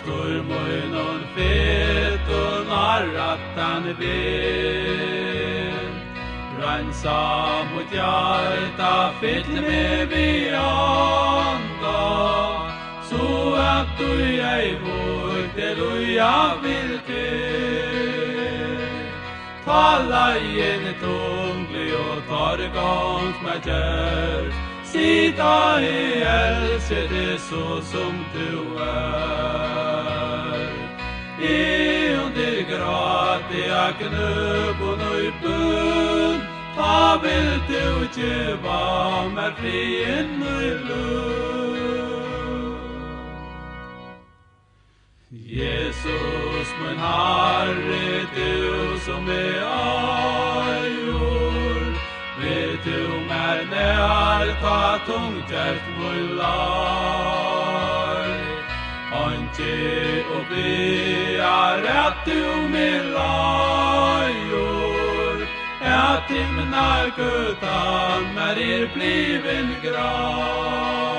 [0.00, 4.74] Stormøyn og fet og narratan ben
[6.58, 7.22] Ransa
[7.70, 10.28] mot hjarta fyll me vi
[10.64, 12.02] anda
[13.08, 13.24] Så
[13.54, 14.10] at du
[14.50, 17.94] ei vår til uja vil til.
[19.64, 21.53] Tala igjen tog
[22.34, 24.56] föregångs med kärst
[24.92, 29.54] Sida i else det så som du er.
[31.40, 36.40] I under gratia knubbon och i bön
[36.76, 41.34] Ta vil du tjeva med frien och lön
[45.30, 49.63] Jesus, min Herre, du som er
[54.44, 56.28] har ta tungt gert mullar
[59.12, 64.56] Anki og bear at du med lajor
[65.80, 71.14] At himnar gutan mer er bliven grar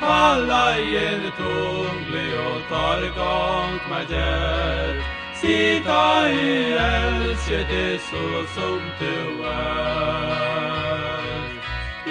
[0.00, 4.98] Kalla er tungli og tar gongt med gert
[5.42, 6.32] Sita i
[6.78, 10.61] elskje det så som du er.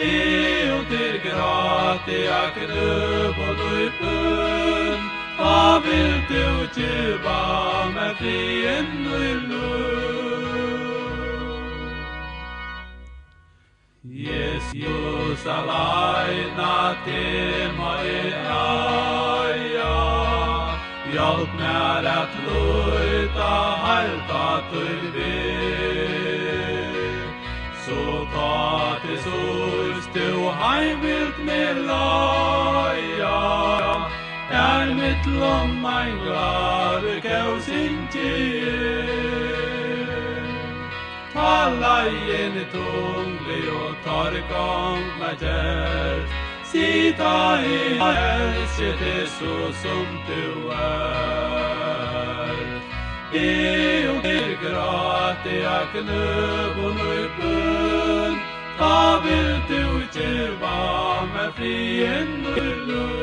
[0.02, 5.00] Deo ter gratia crepo tui pun
[5.38, 7.42] Avil teu ceva
[7.94, 10.42] me frien nui lun
[14.04, 17.26] Yes, Ius alai na te
[17.78, 18.16] mai
[18.62, 19.94] aia
[21.12, 23.54] Hjalp mer at luita
[23.86, 25.38] halta tui vi
[27.86, 28.02] Så
[28.34, 28.52] ta
[29.06, 29.81] til sol
[30.14, 33.40] du heim vilt me loja.
[34.52, 38.08] Er mitt lom mein glad kaus in
[41.34, 46.28] Ta leien i tungli og tar gong med kjert
[46.72, 52.68] Sita i elskje det så som du er.
[53.34, 58.51] I og kirkrat i aknøvun og i
[58.82, 62.58] pappa vil du kjeva med frien og
[62.90, 63.22] lov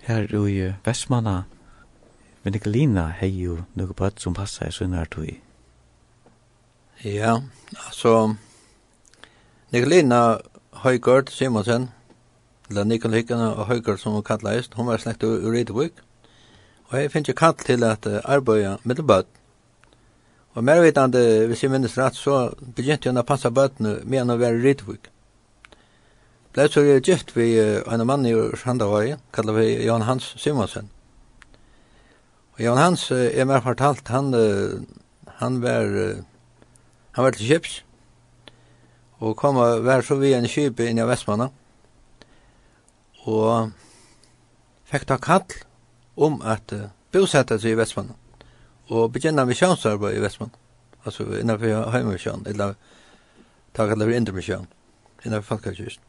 [0.00, 1.42] Her i Vestmanna
[2.42, 5.28] Men Nikolina hei jo noe på som passer i sønner tog.
[7.04, 7.34] Ja,
[7.76, 8.34] altså,
[9.72, 10.38] Nikolina
[10.72, 11.90] Høygård Simonsen,
[12.70, 15.98] eller Nikon Hikkana og Høygar som hun kallet eist, hun var slekt ur Ridevik,
[16.90, 19.26] og jeg finner jo kall til at arbeida middelbøtt.
[20.54, 24.34] Og mer vitande, hvis jeg minnes rett, så begynte hun å passa bøttene med han
[24.34, 24.76] å være i
[26.50, 30.90] Blei så jeg gift vi en mann i Sandavai, kallar vi Jan Hans Simonsen.
[32.56, 34.34] Og Jan Hans, er mer fortalt, han,
[35.38, 35.94] han var,
[37.12, 37.84] han var til Kips,
[39.20, 41.54] og kom og var så vi en kjip inn i Vestmannen,
[43.28, 43.72] og
[44.90, 45.44] fikk ta kall
[46.16, 48.16] om at uh, bosette seg i Vestmannen
[48.90, 50.56] og begynne misjonsarbeid i Vestmannen.
[51.06, 52.74] Altså innenfor heimisjon, eller
[53.72, 54.66] ta kallet for intermisjon,
[55.24, 56.04] innenfor Falkakirsten.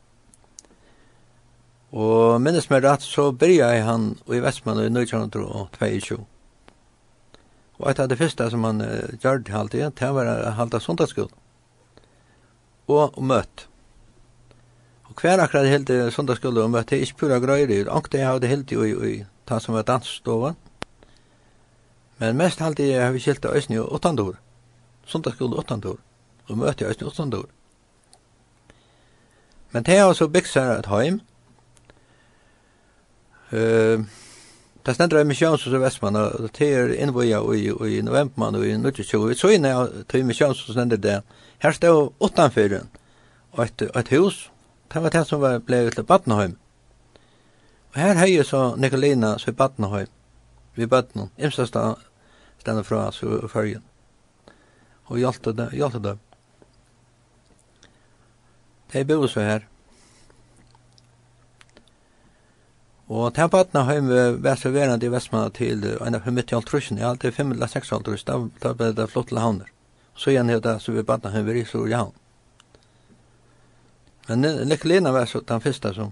[1.91, 6.20] Og minnes meg rett, så byrja jeg han i Vestmannen i 1922.
[7.82, 10.80] Og et av det første som han uh, gjør det halvtid, det var å halda
[10.80, 11.36] sundagsskolen.
[12.91, 13.68] Og møtt.
[15.12, 18.18] Og hver akkurat helt i sundagsskolen om at det er ikke pura grøyre, og ankte
[18.18, 20.55] jeg hadde helt i, i, i ta som var dansstovan.
[22.22, 24.38] Men mest halt jeg har vi skilt av Øsni og Åttandor.
[25.05, 25.97] Sundagsskolen Åttandor.
[26.47, 27.49] Og møte Øsni og Åttandor.
[29.72, 31.20] Men det har så bygd seg et heim.
[33.51, 34.07] Uh,
[34.86, 38.72] det stender i misjons hos Vestmann, og det er innvoja i, i novembermann og i
[38.78, 39.28] 1920.
[39.28, 41.20] Vi så inn i misjons hos stender det.
[41.59, 42.88] Her stod åttanfyren,
[43.51, 44.45] og et, et hus,
[44.93, 46.57] Det var det som var blei til Badnaheim.
[47.91, 50.07] Og her heier så Nikolina så i Badnaheim,
[50.75, 53.83] vi Badnaheim, imsa standa fra oss i fyrjen.
[55.07, 56.17] Og hjalte det, hjalte det.
[58.91, 59.67] Det er bo så her.
[63.07, 64.07] Og til Badnaheim
[64.43, 67.93] var serverende i Vestmanna til en av mitt i alt altrusen, ja, det er 5-6
[67.95, 69.71] altrusen, da ble det flott til havner.
[70.15, 72.20] Så igjen er det, så vi Badnaheim var i Storjahavn.
[74.36, 76.11] Men Nick Lena var så den första som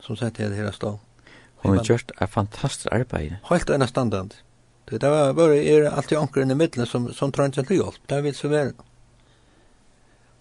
[0.00, 0.98] som sett det här stå.
[1.56, 3.36] Hon har gjort ett fantastiskt arbete.
[3.42, 4.34] Helt en standard.
[4.84, 7.94] Det där var bara är alltid ankren i mitten som som trängt till hjälp.
[8.06, 8.72] Det vill så väl.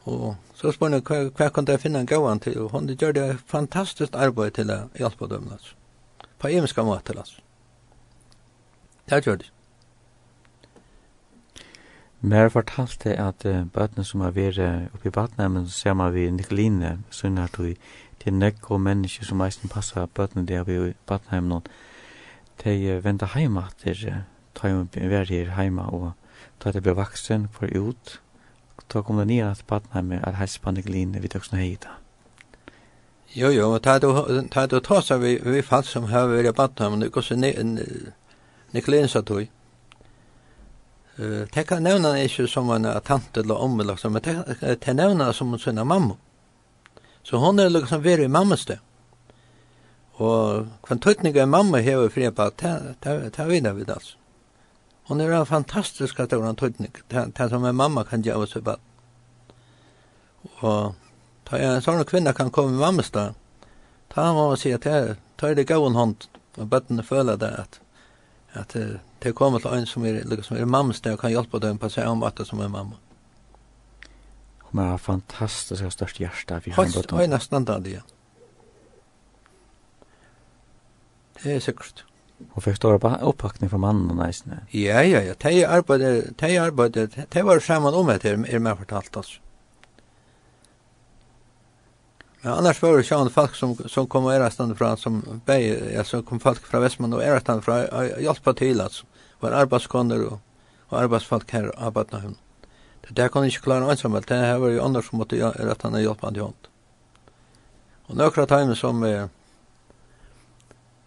[0.04, 3.38] Och så spänner kvar kvar kan jag finna en gåan till och hon gjorde ett
[3.48, 5.76] fantastiskt arbete till att hjälpa dem alltså.
[6.38, 7.42] På hemska mat alltså.
[9.06, 9.55] Det gjorde det.
[12.22, 14.60] Mer fortalte at uh, bøtene som har vært
[14.96, 17.76] oppe i ser man vi Nikoline, sånn at vi
[18.20, 21.62] til nekk og mennesker som eisen passer bøtene de har vært i badnemmen,
[22.64, 24.22] de uh, venter hjemme etter, uh,
[24.54, 26.14] ta jo vært her hjemme, og
[26.60, 28.20] ta det blir vaksen, for ut,
[28.90, 32.00] ta kom det nye at badnemmen, er helst på Nikoline, vi tøk sånn heita.
[33.36, 36.56] Jo, jo, og ta det å ta seg vi, vi falt som har vært i
[36.56, 39.46] badnemmen, det går så Nikoline sa tog.
[41.20, 45.34] Uh, det kan nevna ikke som en tante eller om, liksom, men det kan nevna
[45.34, 46.18] som sin mamma.
[47.24, 48.80] Så hon er liksom veri i mammas det.
[50.22, 52.70] Og hva tøytninga i mamma hever fri på det
[53.12, 54.16] er vidar vid altså.
[55.08, 58.48] Hon er en fantastisk at det var en tøytning, det som en mamma kan gjøre
[58.50, 58.78] seg på.
[60.62, 60.96] Og
[61.46, 63.28] ta en sånn kvinna kan komme i mammas det,
[64.10, 67.80] ta han må si at det er det gavun hånd, og bøttene føler det at
[68.56, 71.78] at det er kommet til en som er, liksom, er mamma og kan hjelpe dem
[71.82, 72.98] på seg om at som er mamma.
[74.72, 77.06] Hun har fantastisk og størst hjerte for henne.
[77.10, 78.04] Hun Hon nesten da det, ja.
[81.44, 82.06] Det er sikkert.
[82.40, 84.66] Hun fikk ståre oppakning från mannen og neisene.
[84.74, 85.34] Ja, ja, ja.
[85.40, 89.40] De arbeidet, de arbeidet, de var sammen om etter, er meg fortalt, altså.
[92.46, 96.22] Ja, annars var det sjön folk som som kom era stand från som bäj alltså
[96.22, 97.78] kom folk från Västman och era stande från
[98.20, 99.06] hjälpa till alltså
[99.40, 100.40] var arbetskonder och,
[100.90, 102.36] och arbetsfolk här arbetade hem.
[103.02, 105.72] Det där kan inte klara ensam att det här var ju annars som måtte göra
[105.72, 106.64] att han hjälpa till hånd.
[108.06, 109.26] Och några tajmer som eh,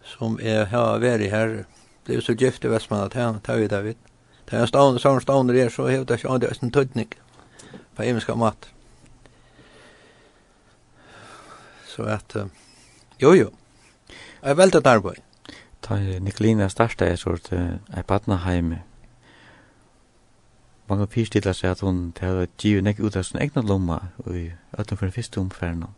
[0.03, 1.65] som är har varit här
[2.05, 3.97] blev så gift i Västman att han tar vi David.
[4.45, 7.09] Det är en stående, sån stående där så hävdar det andra en tydning
[7.95, 8.69] på himmelska mat.
[11.99, 12.47] Så at, uh,
[13.19, 13.49] jo jo,
[14.39, 15.19] jeg er veldig arbeid.
[15.83, 18.77] Ta Nikolina starta jeg sort ei badnaheim.
[20.87, 23.99] Man kan fyrstilla seg at hun til å give nek ut av sin egna lomma
[24.23, 24.37] og
[24.71, 25.91] at hun for den første omferna.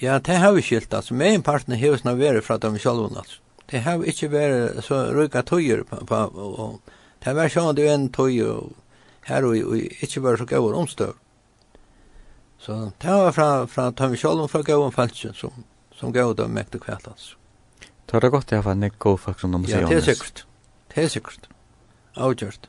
[0.00, 1.14] Ja, det har vi skilt, altså.
[1.14, 3.42] Megin parten har vi vært fra dem sjálf, altså.
[3.70, 6.80] Det har vi ikke vært så røyka tøyer på, på og,
[7.20, 8.72] det har vært sjálf det en tøyer
[9.28, 9.76] her og, og
[10.08, 11.20] ikke vært så gøy omstøvd.
[12.64, 16.80] Så det var fra, fra Tommy Kjolum fra Gåen Falsken som, som gav dem mektig
[16.80, 17.36] kveld, altså.
[18.06, 20.44] Det var godt hvert fall nek god folk som de sier Ja, det er sikkert.
[20.94, 21.48] Det er sikkert.
[22.16, 22.68] Avgjørt.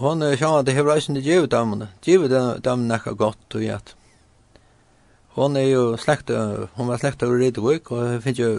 [0.00, 1.88] Hon er sjá at hevur eisini gevið damuna.
[2.04, 3.94] Gevið damuna nakka gott og jat.
[5.38, 8.50] Hon er jo slekt hon var slekt av Ridvik og finn jo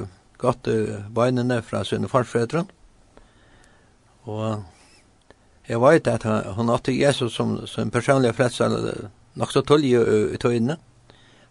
[0.42, 0.68] gott
[1.16, 2.66] beinene fra sine farfedrar.
[4.26, 4.64] Og
[5.68, 10.78] jeg vet at hun hatt Jesus som, som personlig frelser nok så tullig i tøyene.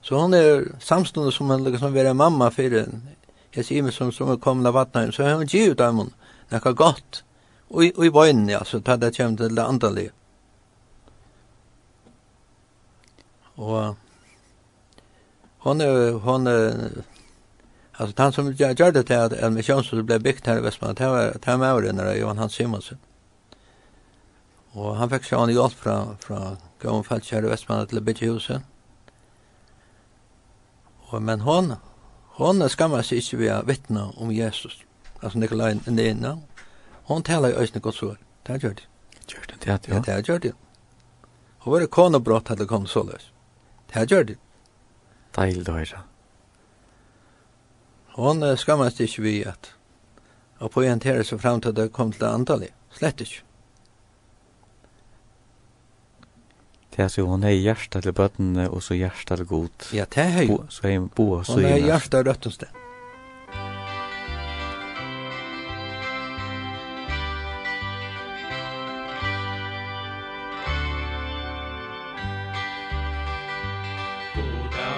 [0.05, 2.77] Så hun er samstående som en liksom være mamma for
[3.55, 6.11] jeg sier meg som, som er kommet av vattnet, så hun gir ut av henne
[6.51, 7.23] noe godt.
[7.71, 10.09] Og, i bøyene, ja, så tar det kjem til det andre
[13.57, 13.97] Og
[15.65, 17.05] hon er, hon er,
[17.95, 21.07] altså han som gjør det til at en misjonshuset ble bygd her i Vestmann, det
[21.07, 22.99] var, det var med Johan Hans Simonsen.
[24.75, 26.39] Og han fikk seg hjelp fra, fra
[26.83, 28.65] Gåenfeldt kjær i Vestmanna til å bygge huset.
[31.11, 31.77] Og, men hon,
[32.41, 34.81] hon skammer seg ikke ved å vittne om Jesus,
[35.21, 36.37] altså Nikolai Nina.
[37.07, 38.19] Hon taler i øyne godt sår.
[38.43, 38.91] Det har gjort det.
[39.31, 39.79] Gjort det, ja.
[39.89, 40.55] Ja, det har gjort det.
[41.65, 43.31] Og var det konebrott hadde kommet så løs.
[43.89, 44.37] Det har gjort det.
[45.37, 46.03] Deil døyre.
[48.19, 49.73] Hon skammer seg ikke ved at
[50.65, 52.73] og på en så frem til det kom til antallet.
[52.91, 53.43] Slett ikke.
[56.97, 59.71] Det är så hon har hjärta till bötterna och så hjärta till god.
[59.93, 60.59] Ja, det har ju.
[60.69, 62.69] Så har hon boa så Hon har hjärta röttens det.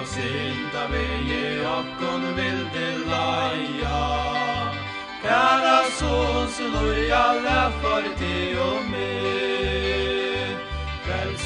[0.07, 1.47] Sinta vegi
[2.37, 3.99] vil til laia
[5.23, 9.46] Kæra sons loja lefar ti og mig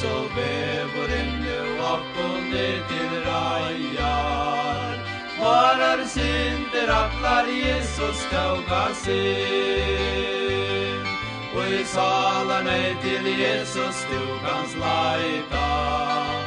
[0.02, 1.60] så vävoren nu
[1.94, 4.92] upp och ner till rajar
[5.40, 9.16] Varar synder atlar Jesus skauga sin
[11.56, 16.42] Och i salarna till Jesus stugans lajtar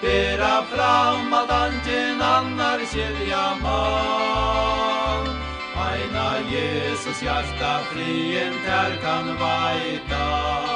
[0.00, 5.26] Bera fram allt anten annar kylja man.
[5.76, 10.67] Aina Jesus hjärta frien ter kan vajta.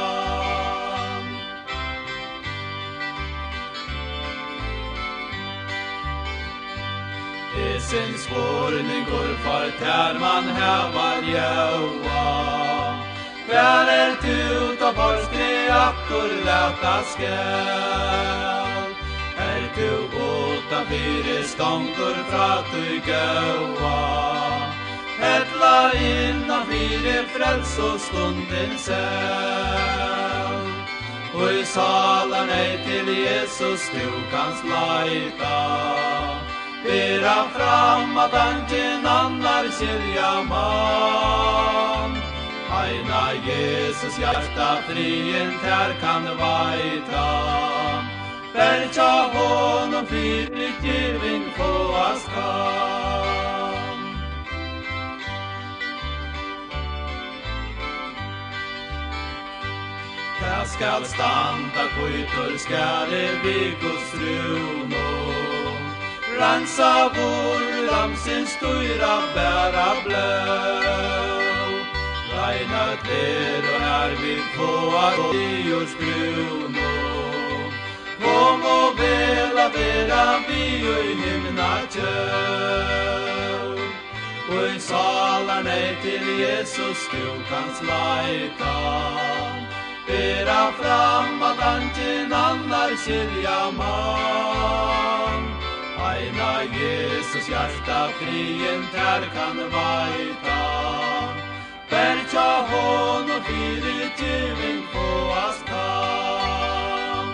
[7.64, 12.26] Esen spårning går för tärman hevar jaua
[13.48, 18.90] Vär er tut och borskri akkur lata skäl
[19.38, 19.90] Er tu
[20.66, 24.45] utan fyri stångur fra tu gauan
[25.20, 28.96] Hedla innan fire frels og stunden selv
[31.34, 35.56] Og i salar nei til Jesus du kan slaita
[36.84, 42.16] Bera fram at anken annar kjelja man
[42.80, 47.28] Aina Jesus hjarta frien tær kan vaita
[48.54, 51.72] Bertja honom fyrir givin få
[52.08, 53.25] askar
[60.46, 65.06] Här skall standa skjuter skall det vikos runo
[66.38, 71.36] Ransa vår lamsins styra bära blöv
[72.36, 76.92] Reina ter och när vi får i oss bruno.
[78.22, 83.78] Kom och vela vera vi och i himna tjöv
[84.50, 87.68] Och i salarna till Jesus du kan
[90.06, 95.42] Bera fram at antin annar kyrja man
[96.08, 100.62] Aina Jesus hjärta frien tär kan vaita,
[101.90, 105.08] Bertja hon og fyri tjuvin på
[105.46, 107.26] askan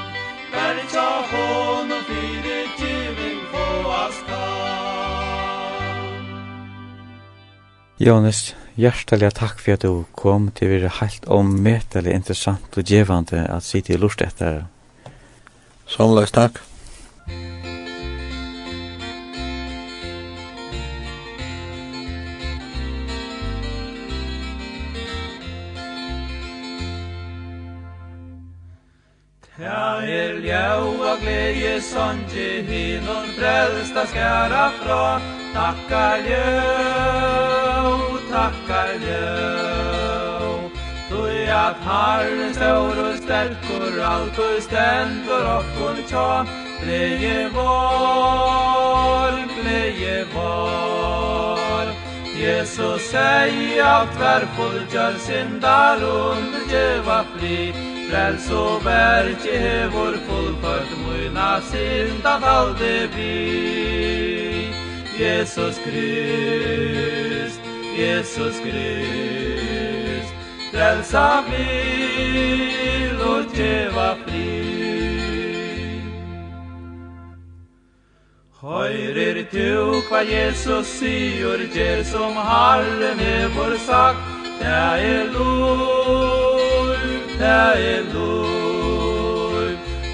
[0.52, 3.66] Bertja hon og fyri tjuvin på
[4.06, 4.42] askan
[7.98, 13.44] Jonas, hjertelig takk for at du kom til å være helt ommetelig interessant og gjevande
[13.48, 14.64] at sitte i lust etter.
[15.88, 16.60] Samleis takk.
[29.62, 35.04] Ja, er ljau og gleje sonje hinun frelsta skara fra,
[35.54, 37.31] takkar ljau
[38.32, 40.50] takkar ljau
[41.10, 46.28] Tui at harren stor og sterkur Alt og stendur okkun tja
[46.82, 51.92] Bleie vår, bleie vår.
[52.34, 57.58] Jesus sei at hver fullgjør syndar under djeva fri
[58.08, 63.36] Frels og verki hevor fullført muna syndat alde vi
[65.20, 70.34] Jesus Krist Jesus Krist
[70.72, 74.62] Frälsa vill och djeva fri
[78.62, 86.92] Høyrer du hva Jesus sier Gjer som Herren er vår sagt Det er lov,
[87.40, 87.50] det
[87.88, 89.58] er lov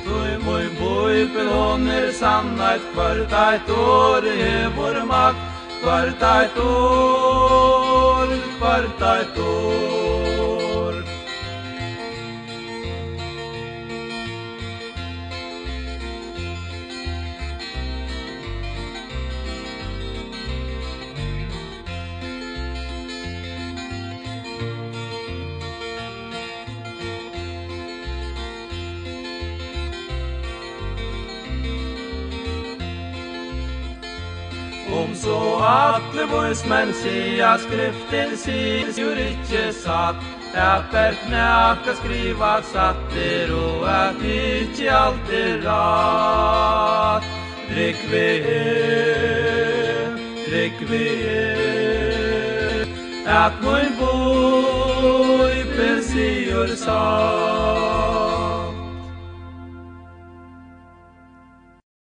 [0.08, 5.47] Tøy moi boi belåner sannhet Kvart eit år er vår makt
[5.88, 6.68] kvartajtor,
[8.58, 10.07] kvartajtor
[35.28, 40.16] så atle vois men sia skriften sis jur ikkje satt.
[40.56, 47.22] At per knakka skriva satter og at ikkje alt er rat
[47.68, 48.22] Drikk vi
[48.54, 50.16] er,
[50.46, 51.04] drikk vi
[51.34, 52.88] er
[53.28, 57.87] At mun boi per sigur satt